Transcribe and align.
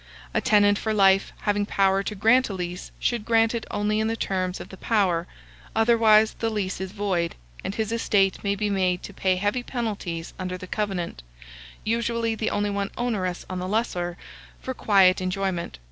A 0.33 0.41
tenant 0.41 0.79
for 0.79 0.95
life, 0.95 1.31
having 1.41 1.63
power 1.67 2.01
to 2.01 2.15
grant 2.15 2.49
a 2.49 2.53
lease, 2.55 2.89
should 2.97 3.23
grant 3.23 3.53
it 3.53 3.67
only 3.69 3.99
in 3.99 4.07
the 4.07 4.15
terms 4.15 4.59
of 4.59 4.69
the 4.69 4.77
power, 4.77 5.27
otherwise 5.75 6.33
the 6.39 6.49
lease 6.49 6.81
is 6.81 6.91
void, 6.91 7.35
and 7.63 7.75
his 7.75 7.91
estate 7.91 8.43
may 8.43 8.55
be 8.55 8.67
made 8.71 9.03
to 9.03 9.13
pay 9.13 9.35
heavy 9.35 9.61
penalties 9.61 10.33
under 10.39 10.57
the 10.57 10.65
covenant, 10.65 11.21
usually 11.83 12.33
the 12.33 12.49
only 12.49 12.71
one 12.71 12.89
onerous 12.97 13.45
on 13.47 13.59
the 13.59 13.67
lessor, 13.67 14.17
for 14.59 14.73
quiet 14.73 15.21
enjoyment. 15.21 15.77